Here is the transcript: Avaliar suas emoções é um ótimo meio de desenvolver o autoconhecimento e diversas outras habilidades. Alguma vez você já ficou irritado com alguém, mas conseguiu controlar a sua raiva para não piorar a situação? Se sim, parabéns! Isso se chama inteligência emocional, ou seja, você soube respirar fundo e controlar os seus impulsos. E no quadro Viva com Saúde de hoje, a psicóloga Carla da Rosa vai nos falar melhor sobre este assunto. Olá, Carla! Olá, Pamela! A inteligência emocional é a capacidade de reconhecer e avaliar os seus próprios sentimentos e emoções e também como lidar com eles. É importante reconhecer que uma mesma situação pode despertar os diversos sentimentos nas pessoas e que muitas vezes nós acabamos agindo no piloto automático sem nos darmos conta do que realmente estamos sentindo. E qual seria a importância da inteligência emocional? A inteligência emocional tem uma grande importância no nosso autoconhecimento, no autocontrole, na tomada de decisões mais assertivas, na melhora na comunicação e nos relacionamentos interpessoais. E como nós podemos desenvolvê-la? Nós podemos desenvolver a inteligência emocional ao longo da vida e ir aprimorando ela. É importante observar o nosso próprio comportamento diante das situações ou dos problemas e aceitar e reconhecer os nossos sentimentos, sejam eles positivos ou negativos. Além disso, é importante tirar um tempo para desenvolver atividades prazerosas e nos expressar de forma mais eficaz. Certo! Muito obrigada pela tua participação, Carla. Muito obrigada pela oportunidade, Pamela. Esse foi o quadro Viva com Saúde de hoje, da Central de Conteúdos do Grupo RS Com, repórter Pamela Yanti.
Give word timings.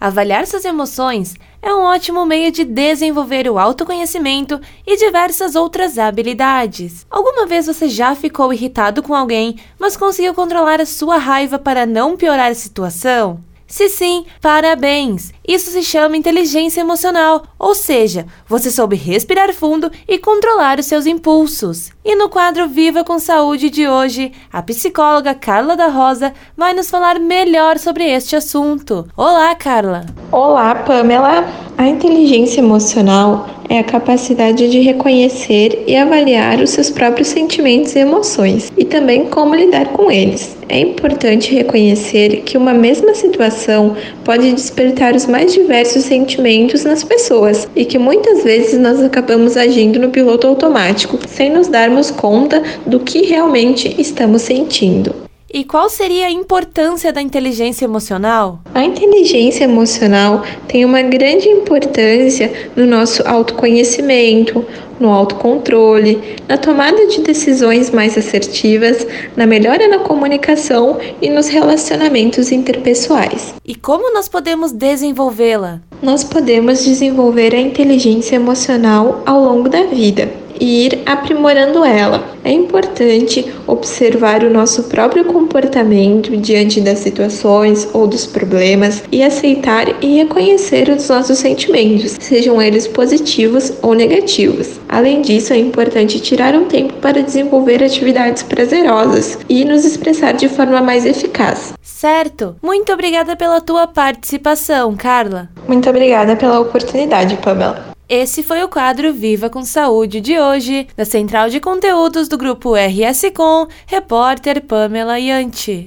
Avaliar 0.00 0.46
suas 0.46 0.64
emoções 0.64 1.34
é 1.60 1.74
um 1.74 1.82
ótimo 1.82 2.24
meio 2.24 2.52
de 2.52 2.64
desenvolver 2.64 3.48
o 3.48 3.58
autoconhecimento 3.58 4.60
e 4.86 4.96
diversas 4.96 5.56
outras 5.56 5.98
habilidades. 5.98 7.04
Alguma 7.10 7.46
vez 7.46 7.66
você 7.66 7.88
já 7.88 8.14
ficou 8.14 8.52
irritado 8.52 9.02
com 9.02 9.12
alguém, 9.12 9.56
mas 9.76 9.96
conseguiu 9.96 10.32
controlar 10.34 10.80
a 10.80 10.86
sua 10.86 11.18
raiva 11.18 11.58
para 11.58 11.84
não 11.84 12.16
piorar 12.16 12.52
a 12.52 12.54
situação? 12.54 13.40
Se 13.66 13.88
sim, 13.88 14.24
parabéns! 14.40 15.32
Isso 15.48 15.70
se 15.70 15.82
chama 15.82 16.14
inteligência 16.14 16.82
emocional, 16.82 17.42
ou 17.58 17.74
seja, 17.74 18.26
você 18.46 18.70
soube 18.70 18.96
respirar 18.96 19.54
fundo 19.54 19.90
e 20.06 20.18
controlar 20.18 20.78
os 20.78 20.84
seus 20.84 21.06
impulsos. 21.06 21.90
E 22.04 22.14
no 22.14 22.28
quadro 22.28 22.68
Viva 22.68 23.02
com 23.02 23.18
Saúde 23.18 23.70
de 23.70 23.88
hoje, 23.88 24.30
a 24.52 24.62
psicóloga 24.62 25.34
Carla 25.34 25.74
da 25.74 25.86
Rosa 25.86 26.34
vai 26.54 26.74
nos 26.74 26.90
falar 26.90 27.18
melhor 27.18 27.78
sobre 27.78 28.04
este 28.04 28.36
assunto. 28.36 29.08
Olá, 29.16 29.54
Carla! 29.54 30.04
Olá, 30.30 30.74
Pamela! 30.74 31.42
A 31.78 31.88
inteligência 31.88 32.60
emocional 32.60 33.48
é 33.68 33.78
a 33.78 33.84
capacidade 33.84 34.68
de 34.68 34.80
reconhecer 34.80 35.84
e 35.86 35.94
avaliar 35.94 36.58
os 36.60 36.70
seus 36.70 36.90
próprios 36.90 37.28
sentimentos 37.28 37.94
e 37.94 38.00
emoções 38.00 38.72
e 38.76 38.84
também 38.84 39.26
como 39.26 39.54
lidar 39.54 39.88
com 39.88 40.10
eles. 40.10 40.56
É 40.68 40.80
importante 40.80 41.54
reconhecer 41.54 42.42
que 42.42 42.58
uma 42.58 42.74
mesma 42.74 43.14
situação 43.14 43.96
pode 44.24 44.52
despertar 44.52 45.14
os 45.14 45.26
diversos 45.46 46.04
sentimentos 46.04 46.84
nas 46.84 47.04
pessoas 47.04 47.68
e 47.74 47.84
que 47.84 47.98
muitas 47.98 48.42
vezes 48.42 48.78
nós 48.78 49.00
acabamos 49.02 49.56
agindo 49.56 49.98
no 49.98 50.10
piloto 50.10 50.46
automático 50.46 51.18
sem 51.26 51.50
nos 51.50 51.68
darmos 51.68 52.10
conta 52.10 52.62
do 52.86 53.00
que 53.00 53.26
realmente 53.26 53.94
estamos 53.98 54.42
sentindo. 54.42 55.27
E 55.50 55.64
qual 55.64 55.88
seria 55.88 56.26
a 56.26 56.30
importância 56.30 57.10
da 57.10 57.22
inteligência 57.22 57.86
emocional? 57.86 58.60
A 58.74 58.84
inteligência 58.84 59.64
emocional 59.64 60.42
tem 60.66 60.84
uma 60.84 61.00
grande 61.00 61.48
importância 61.48 62.52
no 62.76 62.84
nosso 62.84 63.26
autoconhecimento, 63.26 64.62
no 65.00 65.08
autocontrole, 65.08 66.36
na 66.46 66.58
tomada 66.58 67.06
de 67.06 67.22
decisões 67.22 67.90
mais 67.90 68.18
assertivas, 68.18 69.06
na 69.34 69.46
melhora 69.46 69.88
na 69.88 70.00
comunicação 70.00 70.98
e 71.22 71.30
nos 71.30 71.48
relacionamentos 71.48 72.52
interpessoais. 72.52 73.54
E 73.64 73.74
como 73.74 74.12
nós 74.12 74.28
podemos 74.28 74.70
desenvolvê-la? 74.70 75.80
Nós 76.02 76.22
podemos 76.24 76.84
desenvolver 76.84 77.54
a 77.54 77.60
inteligência 77.60 78.36
emocional 78.36 79.22
ao 79.24 79.42
longo 79.42 79.70
da 79.70 79.84
vida 79.84 80.28
e 80.60 80.86
ir 80.86 81.02
aprimorando 81.06 81.84
ela. 81.84 82.24
É 82.44 82.52
importante 82.52 83.44
observar 83.66 84.42
o 84.42 84.50
nosso 84.50 84.84
próprio 84.84 85.24
comportamento 85.24 86.36
diante 86.36 86.80
das 86.80 86.98
situações 86.98 87.88
ou 87.92 88.06
dos 88.06 88.26
problemas 88.26 89.02
e 89.10 89.22
aceitar 89.22 90.02
e 90.02 90.16
reconhecer 90.16 90.88
os 90.88 91.08
nossos 91.08 91.38
sentimentos, 91.38 92.16
sejam 92.20 92.60
eles 92.60 92.86
positivos 92.86 93.72
ou 93.82 93.94
negativos. 93.94 94.80
Além 94.88 95.20
disso, 95.20 95.52
é 95.52 95.58
importante 95.58 96.20
tirar 96.20 96.54
um 96.54 96.64
tempo 96.64 96.94
para 96.94 97.22
desenvolver 97.22 97.82
atividades 97.82 98.42
prazerosas 98.42 99.38
e 99.48 99.64
nos 99.64 99.84
expressar 99.84 100.32
de 100.32 100.48
forma 100.48 100.80
mais 100.80 101.04
eficaz. 101.04 101.74
Certo! 101.82 102.56
Muito 102.62 102.92
obrigada 102.92 103.36
pela 103.36 103.60
tua 103.60 103.86
participação, 103.86 104.94
Carla. 104.96 105.48
Muito 105.66 105.90
obrigada 105.90 106.36
pela 106.36 106.60
oportunidade, 106.60 107.36
Pamela. 107.36 107.87
Esse 108.08 108.42
foi 108.42 108.62
o 108.62 108.70
quadro 108.70 109.12
Viva 109.12 109.50
com 109.50 109.62
Saúde 109.62 110.18
de 110.18 110.40
hoje, 110.40 110.88
da 110.96 111.04
Central 111.04 111.50
de 111.50 111.60
Conteúdos 111.60 112.26
do 112.26 112.38
Grupo 112.38 112.72
RS 112.74 113.24
Com, 113.36 113.66
repórter 113.86 114.62
Pamela 114.62 115.20
Yanti. 115.20 115.86